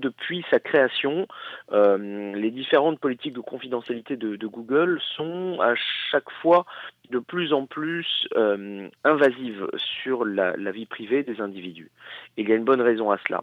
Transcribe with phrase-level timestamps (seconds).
[0.00, 1.28] Depuis sa création,
[1.72, 5.74] euh, les différentes politiques de confidentialité de, Google sont à
[6.10, 6.64] chaque fois
[7.10, 11.90] de plus en plus euh, invasives sur la, vie privée des individus.
[12.36, 13.42] Et il y a une bonne raison à cela.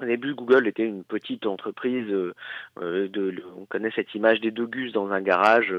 [0.00, 2.06] Au début, Google était une petite entreprise.
[2.06, 5.74] de, on connaît cette image des deux gus dans un garage,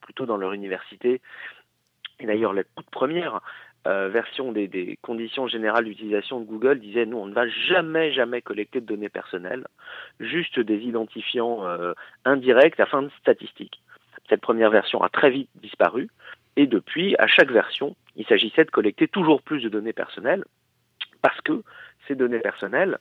[0.00, 1.20] plutôt dans leur université.
[2.18, 3.40] Et d'ailleurs, la toute première
[3.86, 8.42] euh, version des, conditions générales d'utilisation de Google disait nous on ne va jamais jamais
[8.42, 9.64] collecter de données personnelles,
[10.18, 11.92] juste des identifiants euh,
[12.24, 13.80] indirects à fin de statistique.
[14.28, 16.08] Cette première version a très vite disparu
[16.56, 20.44] et depuis à chaque version il s'agissait de collecter toujours plus de données personnelles
[21.22, 21.62] parce que
[22.08, 22.98] ces données personnelles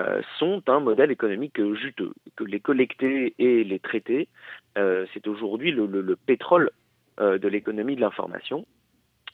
[0.00, 2.12] euh, sont un modèle économique juteux.
[2.36, 4.28] Que les collecter et les traiter,
[4.74, 6.70] c'est aujourd'hui le, pétrole
[7.18, 8.66] de l'économie de l'information.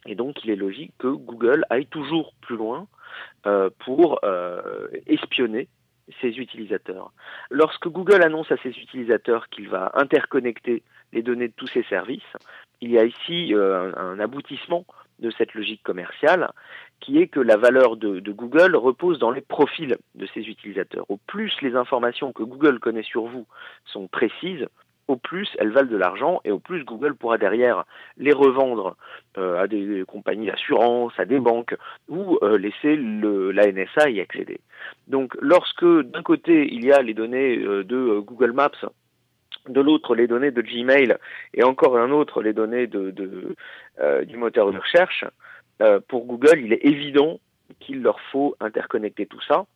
[0.06, 2.86] Et donc, il est logique que Google aille toujours plus loin
[3.46, 5.68] euh, pour euh, espionner
[6.20, 7.12] ses utilisateurs.
[7.50, 12.20] Lorsque Google annonce à ses utilisateurs qu'il va interconnecter les données de tous ses services,
[12.80, 14.84] il y a ici euh, un, aboutissement
[15.20, 16.50] de cette logique commerciale
[17.00, 21.04] qui est que la valeur de, de, Google repose dans les profils de ses utilisateurs.
[21.08, 23.46] Au plus les informations que Google connaît sur vous
[23.84, 24.66] sont précises,
[25.08, 27.84] au plus elles valent de l'argent et au plus Google pourra derrière
[28.16, 28.96] les revendre
[29.38, 31.76] euh, à des compagnies d'assurance, à des banques
[32.08, 34.60] ou euh, laisser la NSA y accéder.
[35.08, 38.70] Donc lorsque d'un côté il y a les données euh, de Google Maps,
[39.68, 41.16] de l'autre les données de Gmail
[41.54, 45.24] et encore un autre les données du moteur de recherche,
[46.08, 47.38] pour Google il est évident
[47.78, 49.66] qu'il leur faut interconnecter tout ça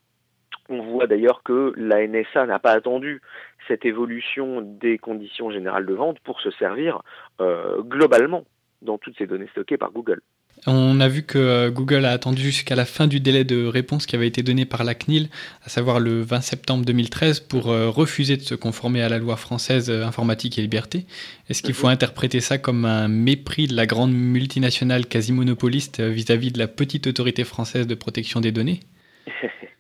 [0.69, 3.21] on voit d'ailleurs que la NSA n'a pas attendu
[3.69, 7.03] cette évolution des conditions générales de vente pour se servir
[7.41, 8.45] euh, globalement
[8.83, 10.21] dans toutes ces données stockées par Google.
[10.67, 14.07] On a vu que euh, Google a attendu jusqu'à la fin du délai de réponse
[14.07, 15.29] qui avait été donné par la CNIL,
[15.63, 19.37] à savoir le 20 septembre 2013, pour euh, refuser de se conformer à la loi
[19.37, 21.05] française informatique et liberté.
[21.51, 21.93] Est-ce qu'il faut mhm.
[21.93, 27.07] interpréter ça comme un mépris de la grande multinationale quasi monopoliste vis-à-vis de la petite
[27.07, 28.81] autorité française de protection des données?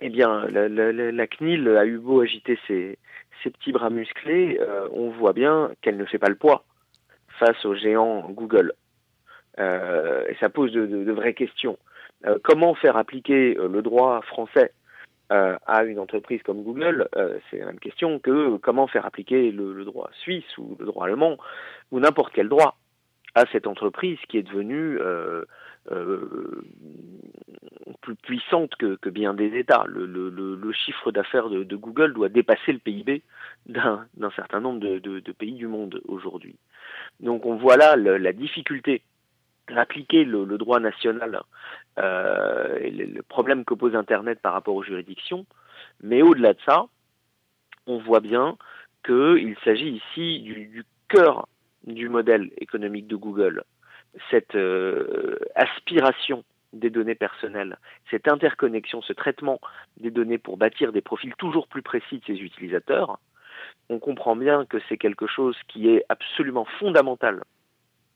[0.00, 2.98] Eh bien, la, CNIL a eu beau agiter ses,
[3.42, 6.64] petits bras musclés, euh, on voit bien qu'elle ne fait pas le poids
[7.40, 8.74] face aux géants Google.
[9.58, 11.78] Euh, et ça pose de, vraies questions.
[12.26, 14.72] Euh, comment faire appliquer le droit français
[15.30, 17.06] à une entreprise comme Google
[17.50, 21.36] C'est la même question que comment faire appliquer le, droit suisse ou le droit allemand
[21.90, 22.78] ou n'importe quel droit
[23.34, 24.98] à cette entreprise qui est devenue
[28.00, 29.84] plus puissante que, bien des États.
[29.86, 33.22] Le, chiffre d'affaires de, Google doit dépasser le PIB
[33.66, 34.06] d'un
[34.36, 36.56] certain nombre de, pays du monde aujourd'hui.
[37.20, 39.02] Donc on voit là la difficulté
[39.68, 41.42] d'appliquer le, droit national
[41.98, 45.46] euh, et le, problème que pose Internet par rapport aux juridictions.
[46.02, 46.86] Mais au-delà de ça,
[47.86, 48.56] on voit bien
[49.04, 51.48] qu'il s'agit ici du, cœur
[51.84, 53.64] du modèle économique de Google,
[54.30, 57.78] cette euh, aspiration des données personnelles,
[58.10, 59.60] cette interconnexion, ce traitement
[59.96, 63.18] des données pour bâtir des profils toujours plus précis de ses utilisateurs,
[63.88, 67.42] on comprend bien que c'est quelque chose qui est absolument fondamental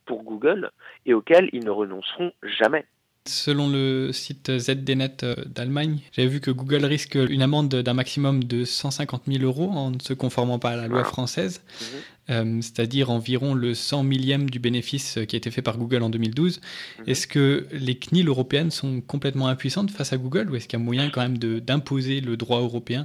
[0.04, 0.70] pour Google
[1.06, 2.84] et auquel ils ne renonceront jamais.
[3.24, 8.42] Selon le site ZDNet euh, d'Allemagne, j'avais vu que Google risque une amende d'un maximum
[8.42, 11.86] de 150 000 euros en ne se conformant pas à la loi française, mhm.
[12.30, 16.10] euh, c'est-à-dire environ le 100 millième du bénéfice qui a été fait par Google en
[16.10, 16.60] 2012.
[16.98, 17.04] Mhm.
[17.06, 20.82] Est-ce que les CNIL européennes sont complètement impuissantes face à Google ou est-ce qu'il y
[20.82, 23.04] a moyen quand même d'imposer le droit européen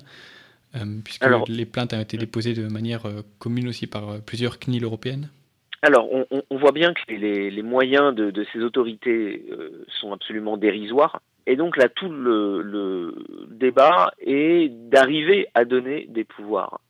[0.75, 3.03] euh, puisque les plaintes ont été déposées de manière
[3.37, 5.29] commune aussi par plusieurs CNIL européennes?
[5.83, 6.09] Alors,
[6.49, 11.21] on, voit bien que les, moyens de, ces autorités euh, sont absolument dérisoires.
[11.45, 13.13] Et donc là, tout le,
[13.49, 16.81] débat est d'arriver à donner des pouvoirs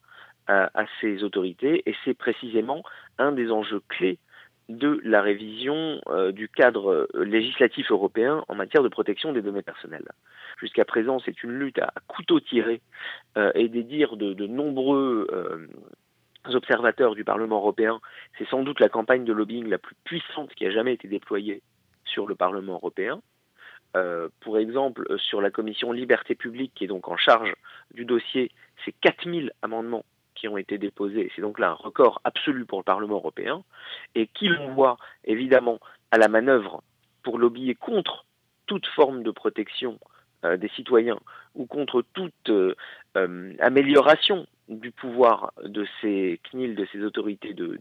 [0.47, 1.83] à, ces autorités.
[1.85, 2.81] Et c'est précisément
[3.17, 4.19] un des enjeux clés
[4.69, 10.07] de la révision euh, du cadre législatif européen en matière de protection des données personnelles.
[10.59, 12.81] Jusqu'à présent, c'est une lutte à couteau tiré
[13.37, 15.27] euh, et des dires de, de nombreux
[16.55, 17.99] observateurs du Parlement européen,
[18.37, 21.61] c'est sans doute la campagne de lobbying la plus puissante qui a jamais été déployée
[22.05, 23.21] sur le Parlement européen.
[23.95, 27.53] Euh, pour exemple, sur la commission Liberté publique, qui est donc en charge
[27.93, 28.51] du dossier,
[28.83, 30.05] c'est 4000 amendements
[30.35, 31.31] qui ont été déposés.
[31.35, 33.63] C'est donc là un record absolu pour le Parlement européen,
[34.13, 35.79] et qui l'envoie évidemment
[36.11, 36.83] à la manœuvre
[37.23, 38.25] pour lobbyer contre
[38.67, 39.99] toute forme de protection
[40.45, 41.19] euh, des citoyens
[41.55, 42.75] ou contre toute euh,
[43.59, 47.79] amélioration du pouvoir de ces CNIL, de ces autorités de,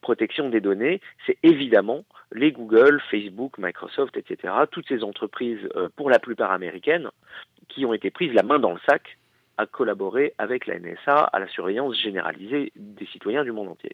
[0.00, 6.10] protection des données, c'est évidemment les Google, Facebook, Microsoft, etc., toutes ces entreprises, euh, pour
[6.10, 7.10] la plupart américaines,
[7.68, 9.18] qui ont été prises la main dans le sac
[9.56, 13.92] à collaborer avec la NSA à la surveillance généralisée des citoyens du monde entier.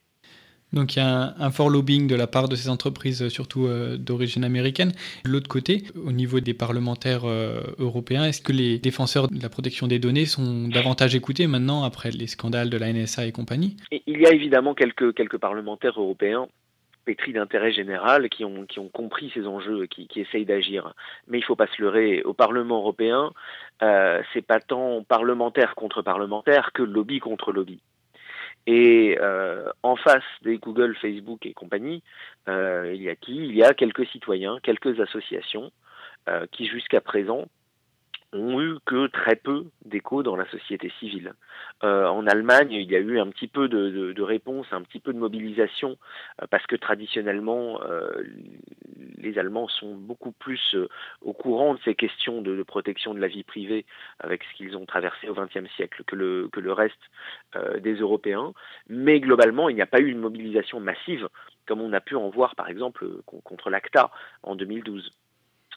[0.73, 3.97] Donc il y a un, fort lobbying de la part de ces entreprises, surtout euh,
[3.97, 4.93] d'origine américaine.
[5.25, 9.49] De l'autre côté, au niveau des parlementaires euh, européens, est-ce que les défenseurs de la
[9.49, 13.77] protection des données sont davantage écoutés maintenant après les scandales de la NSA et compagnie?
[13.91, 16.47] Il y a évidemment quelques, parlementaires européens
[17.05, 20.95] pétris d'intérêt général qui ont, qui ont compris ces enjeux, qui, qui essayent d'agir.
[21.27, 23.33] Mais il ne faut pas se leurrer, au Parlement européen,
[23.83, 27.81] euh, c'est pas tant parlementaire contre parlementaire que lobby contre lobby.
[28.67, 32.03] Et euh, en face des Google, Facebook et compagnie,
[32.49, 33.37] euh, il y a qui?
[33.37, 35.73] Il y a quelques citoyens, quelques associations
[36.29, 37.47] euh, qui jusqu'à présent
[38.33, 41.33] ont eu que très peu d'écho dans la société civile.
[41.83, 44.83] Euh, en Allemagne, il y a eu un petit peu de, de, de réponse, un
[44.83, 45.97] petit peu de mobilisation,
[46.41, 48.11] euh, parce que traditionnellement, euh,
[49.21, 50.89] les Allemands sont beaucoup plus euh,
[51.23, 53.87] au courant de ces questions de, protection de la vie privée,
[54.19, 57.01] avec ce qu'ils ont traversé au XXe siècle, que le, reste
[57.57, 58.53] euh, des Européens.
[58.89, 61.29] Mais globalement, il n'y a pas eu une mobilisation massive,
[61.67, 64.11] comme on a pu en voir, par exemple, contre l'ACTA
[64.43, 65.13] en 2012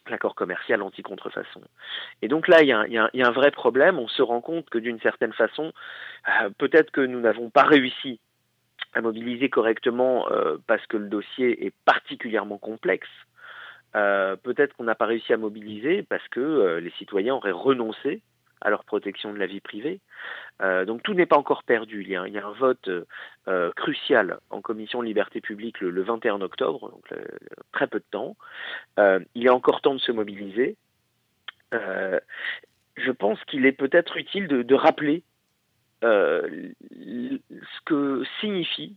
[0.09, 1.61] l'accord commercial anti-contrefaçon.
[2.21, 3.99] Et donc là, il y, a un, vrai problème.
[3.99, 5.71] On se rend compte que d'une certaine façon,
[6.27, 8.19] euh, peut-être que nous n'avons pas réussi
[8.91, 10.27] à mobiliser correctement
[10.67, 13.07] parce que le dossier est particulièrement complexe.
[13.95, 18.21] Euh, peut-être qu'on n'a pas réussi à mobiliser parce que euh, les citoyens auraient renoncé
[18.63, 19.99] à leur protection de la vie privée.
[20.61, 22.01] Euh, donc tout n'est pas encore perdu.
[22.01, 22.89] Il y a, un vote
[23.47, 27.23] euh, crucial en commission de liberté publique le, le 21 octobre, donc le,
[27.71, 28.35] très peu de temps.
[28.99, 30.77] Euh, il est encore temps de se mobiliser.
[31.73, 32.19] Euh,
[32.95, 35.23] je pense qu'il est peut-être utile de, de rappeler
[36.03, 38.95] euh, ce que signifie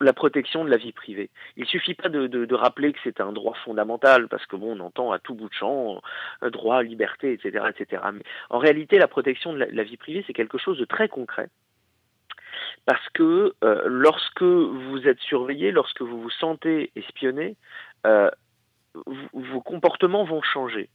[0.00, 1.30] la protection de la vie privée.
[1.56, 4.80] Il suffit pas de, de, rappeler que c'est un droit fondamental, parce que bon, on
[4.84, 6.00] entend à tout bout de champ
[6.42, 8.02] euh, droit, liberté, etc., etc.
[8.12, 11.08] Mais en réalité, la protection de la, la vie privée, c'est quelque chose de très
[11.08, 11.48] concret.
[12.84, 17.56] Parce que euh, lorsque vous êtes surveillé, lorsque vous vous sentez espionné,
[18.06, 18.30] euh,
[19.32, 20.88] vos comportements vont changer.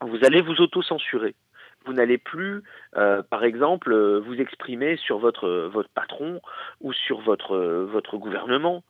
[0.00, 1.34] Vous allez vous auto-censurer
[1.86, 2.62] vous n'allez plus,
[2.96, 6.40] euh, par exemple, euh, vous exprimer sur votre, votre patron
[6.80, 8.82] ou sur votre, votre gouvernement.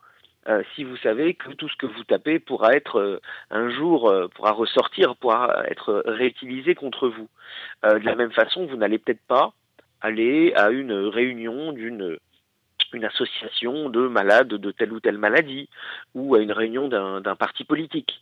[0.47, 3.19] Euh, si vous savez que tout ce que vous tapez pourra être euh,
[3.51, 7.27] un jour, euh, pourra ressortir, pourra être réutilisé contre vous.
[7.83, 9.53] de la même façon, vous n'allez peut-être pas
[10.01, 12.17] aller à une réunion d'une
[12.93, 15.69] une association de malades de telle ou telle maladie
[16.15, 18.21] ou à une réunion d'un parti politique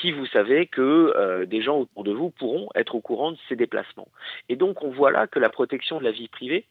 [0.00, 0.80] si vous savez que
[1.16, 4.08] euh, des gens autour de vous pourront être au courant de ces déplacements.
[4.48, 6.66] Et donc on voit là que la protection de la vie privée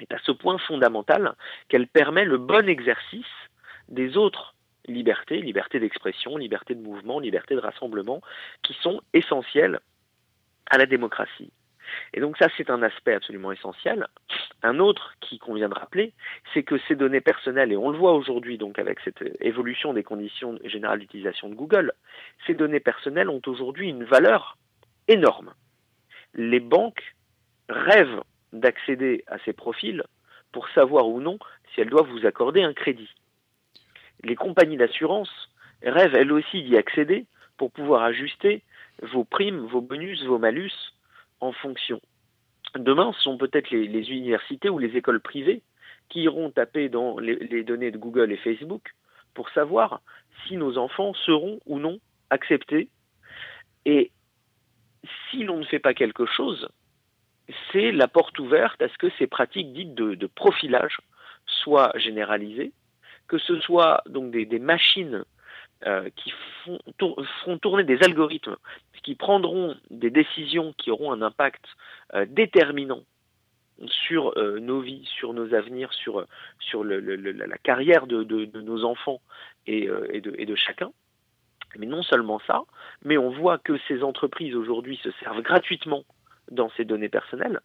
[0.00, 1.34] est à ce point fondamental
[1.68, 3.26] qu'elle permet le bon exercice
[3.88, 4.54] des autres
[4.86, 8.22] libertés, liberté d'expression, liberté de mouvement, liberté de rassemblement,
[8.62, 9.80] qui sont essentielles
[10.70, 11.50] à la démocratie.
[12.12, 14.06] Et donc ça, c'est un aspect absolument essentiel.
[14.62, 16.12] Un autre qui convient de rappeler,
[16.52, 20.02] c'est que ces données personnelles, et on le voit aujourd'hui donc avec cette évolution des
[20.02, 21.92] conditions générales d'utilisation de Google,
[22.46, 24.58] ces données personnelles ont aujourd'hui une valeur
[25.06, 25.54] énorme.
[26.34, 27.14] Les banques
[27.68, 28.22] rêvent
[28.52, 30.02] d'accéder à ces profils
[30.50, 31.38] pour savoir ou non
[31.72, 33.10] si elles doivent vous accorder un crédit.
[34.24, 35.50] Les compagnies d'assurance
[35.82, 37.26] rêvent elles aussi d'y accéder
[37.56, 38.62] pour pouvoir ajuster
[39.02, 40.72] vos primes, vos bonus, vos malus
[41.40, 42.00] en fonction.
[42.76, 45.62] Demain, ce sont peut-être les, universités ou les écoles privées
[46.08, 48.94] qui iront taper dans les, données de Google et Facebook
[49.34, 50.00] pour savoir
[50.46, 51.98] si nos enfants seront ou non
[52.30, 52.88] acceptés.
[53.84, 54.10] Et
[55.30, 56.68] si l'on ne fait pas quelque chose,
[57.72, 60.98] c'est la porte ouverte à ce que ces pratiques dites de, profilage
[61.46, 62.72] soient généralisées,
[63.26, 65.24] que ce soit donc des machines
[65.86, 66.32] euh, qui
[66.64, 66.78] font,
[67.40, 68.56] feront tourner des algorithmes
[69.08, 71.64] qui prendront des décisions qui auront un impact
[72.12, 73.02] euh, déterminant
[73.86, 76.26] sur euh, nos vies, sur nos avenirs, sur,
[76.58, 79.22] sur la carrière de, de, nos enfants
[79.66, 80.90] et, de, et de chacun.
[81.78, 82.64] Mais non seulement ça,
[83.02, 86.04] mais on voit que ces entreprises aujourd'hui se servent gratuitement
[86.50, 87.60] dans ces données personnelles.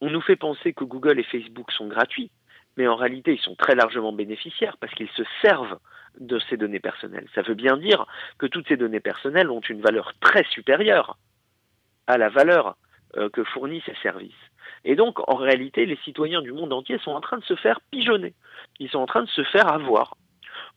[0.00, 2.32] On nous fait penser que Google et Facebook sont gratuits,
[2.76, 5.78] mais en réalité, ils sont très largement bénéficiaires parce qu'ils se servent
[6.18, 7.26] de ces données personnelles.
[7.34, 8.06] Ça veut bien dire
[8.38, 11.16] que toutes ces données personnelles ont une valeur très supérieure
[12.06, 12.76] à la valeur
[13.16, 14.32] euh, que fournissent ces services.
[14.84, 17.80] Et donc, en réalité, les citoyens du monde entier sont en train de se faire
[17.90, 18.34] pigeonner.
[18.78, 20.16] Ils sont en train de se faire avoir.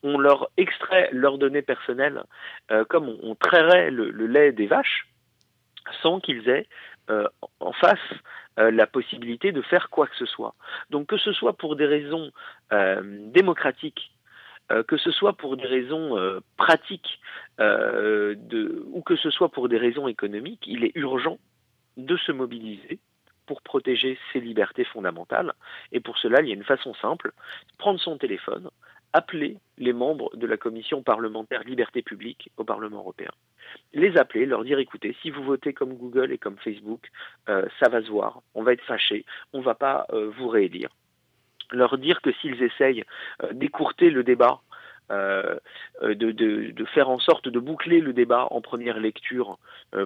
[0.04, 2.24] On leur extrait leurs données personnelles
[2.72, 5.08] euh, comme on, trairait le, lait des vaches
[6.02, 6.68] sans qu'ils aient
[7.10, 7.28] euh,
[7.60, 8.00] en face
[8.58, 10.54] la possibilité de faire quoi que ce soit.
[10.92, 12.32] Donc que ce soit pour des raisons
[13.34, 14.14] démocratiques,
[14.88, 17.20] que ce soit pour des raisons euh, pratiques
[17.60, 21.38] de, ou que ce soit pour des raisons économiques, il est urgent
[21.98, 23.00] de se mobiliser
[23.46, 25.54] pour protéger ses libertés fondamentales.
[25.92, 27.34] Et pour cela, il y a une façon simple,
[27.78, 28.70] prendre son téléphone,
[29.14, 33.32] appeler les membres de la commission parlementaire liberté publique au Parlement européen.
[33.94, 37.10] Les appeler, leur dire écoutez, si vous votez comme Google et comme Facebook,
[37.50, 40.48] euh, ça va se voir, on va être fâché, on ne va pas euh, vous
[40.48, 40.90] réélire.
[41.72, 43.04] Leur dire que s'ils essayent
[43.42, 44.60] euh, d'écourter le débat,
[45.10, 49.60] de, de, faire en sorte de boucler le débat en première lecture,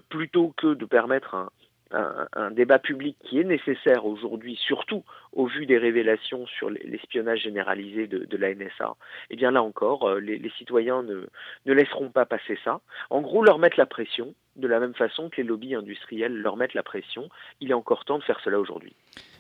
[0.10, 1.50] plutôt que de permettre
[1.92, 8.08] un, débat public qui est nécessaire aujourd'hui, surtout au vu des révélations sur l'espionnage généralisé
[8.08, 8.96] de, la NSA,
[9.30, 11.28] eh bien là encore, euh, les, citoyens ne,
[11.66, 12.82] ne, laisseront pas passer ça.
[13.10, 16.58] En gros, leur mettre la pression, de la même façon que les lobbies industriels leur
[16.58, 17.30] mettent la pression.
[17.62, 18.96] Il est encore temps de faire cela aujourd'hui.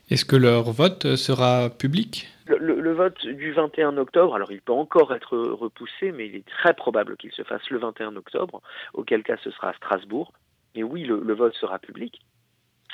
[0.10, 2.28] Est-ce que leur vote sera public?
[2.48, 6.74] Le, vote du 21 octobre, alors il peut encore être repoussé, mais il est très
[6.74, 8.62] probable qu'il se fasse le 21 octobre,
[8.94, 10.32] auquel cas ce sera à Strasbourg.
[10.76, 12.22] Et oui, le vote sera public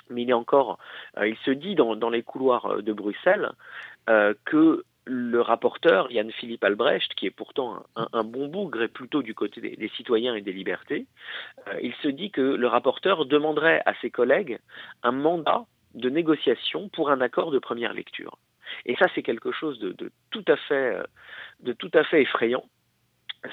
[0.09, 0.77] mais il est encore,
[1.17, 3.51] euh, il se dit dans, les couloirs euh, de Bruxelles
[4.09, 9.21] euh, que le rapporteur Yann Philippe Albrecht, qui est pourtant un, bon bougre et plutôt
[9.21, 11.07] du côté des, citoyens et des libertés,
[11.81, 14.59] il se dit que le rapporteur demanderait à ses collègues
[15.03, 18.37] un mandat de négociation pour un accord de première lecture.
[18.85, 19.95] Et ça, c'est quelque chose de,
[20.31, 20.97] tout à fait,
[21.59, 22.65] de tout à fait effrayant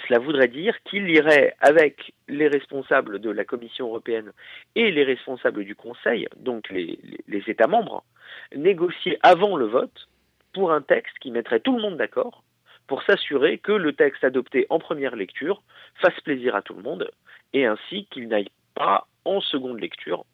[0.07, 4.33] cela voudrait dire qu'il irait avec les responsables de la Commission européenne
[4.75, 6.99] et les responsables du Conseil, donc les,
[7.49, 8.05] États membres,
[8.55, 10.09] négocier avant le vote
[10.53, 12.45] pour un texte qui mettrait tout le monde d'accord
[12.87, 15.63] pour s'assurer que le texte adopté en première lecture
[15.97, 17.11] fasse plaisir à tout le monde
[17.53, 20.25] et ainsi qu'il n'aille pas en seconde lecture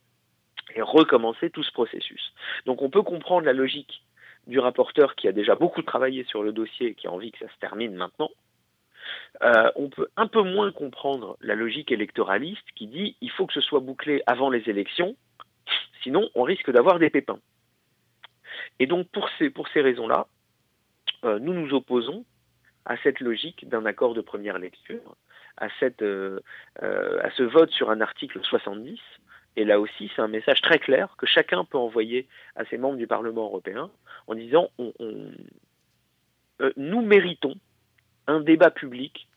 [0.76, 2.33] et recommencer tout ce processus.
[2.66, 4.02] Donc on peut comprendre la logique
[4.47, 7.38] du rapporteur qui a déjà beaucoup travaillé sur le dossier et qui a envie que
[7.38, 8.30] ça se termine maintenant,
[9.42, 13.52] euh, on peut un peu moins comprendre la logique électoraliste qui dit il faut que
[13.52, 15.16] ce soit bouclé avant les élections,
[16.02, 17.40] sinon on risque d'avoir des pépins.
[18.78, 20.26] Et donc pour ces, pour ces raisons-là,
[21.25, 22.25] euh, nous nous opposons
[22.85, 25.16] à cette logique d'un accord de première lecture,
[25.56, 26.40] à, cette, euh,
[26.78, 29.00] à ce vote sur un article 70.
[29.56, 32.98] Et là aussi, c'est un message très clair que chacun peut envoyer à ses membres
[32.98, 33.90] du Parlement européen
[34.26, 34.70] en disant
[36.76, 37.54] nous méritons
[38.26, 39.28] un débat public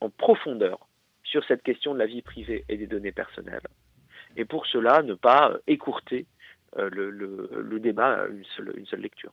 [0.00, 0.88] en profondeur
[1.22, 3.66] sur cette question de la vie privée et des données personnelles.
[4.36, 6.26] Et pour cela, ne pas écourter
[6.76, 9.32] euh, le, débat à une seule, lecture.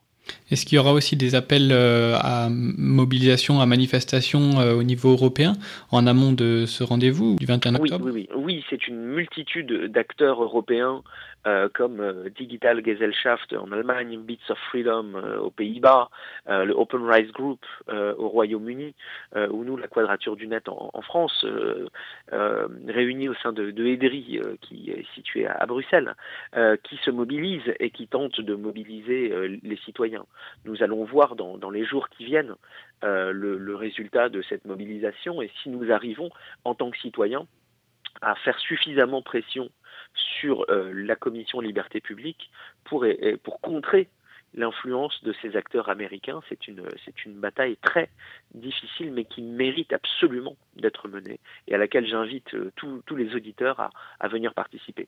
[0.52, 5.12] Est-ce qu'il y aura aussi des appels euh, à mobilisation, à manifestation euh, au niveau
[5.12, 5.54] européen
[5.92, 8.44] en amont de ce rendez-vous du 21 octobre Oui, oui, oui.
[8.44, 11.02] oui c'est une multitude d'acteurs européens
[11.48, 16.10] euh, comme euh, Digital Gesellschaft en Allemagne, Bits of Freedom euh, aux Pays-Bas,
[16.48, 18.94] le Open Rights Group au Royaume-Uni,
[19.36, 21.46] ou nous, la Quadrature du Net en, France,
[22.88, 26.16] réunis au sein de, de EDRI, qui est situé à, Bruxelles,
[26.84, 30.15] qui se mobilisent et qui tentent de mobiliser les citoyens.
[30.66, 32.56] Nous allons voir dans, les jours qui viennent
[33.02, 36.30] le, le résultat de cette mobilisation et si nous arrivons
[36.64, 37.48] en tant que citoyens
[38.22, 39.70] à faire suffisamment pression
[40.14, 42.50] sur euh, la commission liberté publique
[42.84, 43.06] pour,
[43.44, 44.10] pour contrer
[44.54, 46.42] l'influence de ces acteurs américains.
[46.48, 48.10] C'est une, c'est une bataille très
[48.54, 53.90] difficile, mais qui mérite absolument d'être menée et à laquelle j'invite euh, tous les auditeurs
[54.20, 55.08] à venir participer.